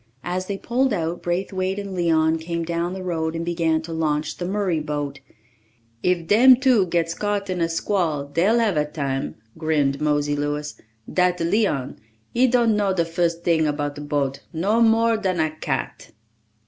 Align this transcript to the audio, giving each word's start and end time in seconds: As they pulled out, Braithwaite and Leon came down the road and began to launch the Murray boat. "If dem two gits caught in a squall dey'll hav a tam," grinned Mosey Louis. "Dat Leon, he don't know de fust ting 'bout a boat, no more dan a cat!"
As 0.23 0.47
they 0.47 0.57
pulled 0.57 0.93
out, 0.93 1.21
Braithwaite 1.21 1.77
and 1.77 1.93
Leon 1.93 2.39
came 2.39 2.65
down 2.65 2.93
the 2.93 3.03
road 3.03 3.35
and 3.35 3.45
began 3.45 3.83
to 3.83 3.93
launch 3.93 4.37
the 4.37 4.47
Murray 4.47 4.79
boat. 4.79 5.19
"If 6.01 6.25
dem 6.25 6.55
two 6.55 6.87
gits 6.87 7.13
caught 7.13 7.51
in 7.51 7.61
a 7.61 7.69
squall 7.69 8.25
dey'll 8.25 8.57
hav 8.57 8.77
a 8.77 8.85
tam," 8.85 9.35
grinned 9.59 10.01
Mosey 10.01 10.35
Louis. 10.35 10.73
"Dat 11.13 11.39
Leon, 11.39 11.99
he 12.33 12.47
don't 12.47 12.75
know 12.75 12.95
de 12.95 13.05
fust 13.05 13.43
ting 13.43 13.71
'bout 13.71 13.95
a 13.95 14.01
boat, 14.01 14.39
no 14.51 14.81
more 14.81 15.17
dan 15.17 15.39
a 15.39 15.51
cat!" 15.51 16.09